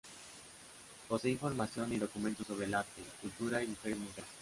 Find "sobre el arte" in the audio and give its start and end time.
2.47-3.03